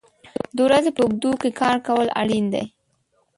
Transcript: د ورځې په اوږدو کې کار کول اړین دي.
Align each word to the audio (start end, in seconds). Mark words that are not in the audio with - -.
د 0.55 0.57
ورځې 0.67 0.89
په 0.93 1.01
اوږدو 1.03 1.31
کې 1.41 1.49
کار 1.61 1.77
کول 1.87 2.07
اړین 2.21 2.45
دي. 2.53 2.63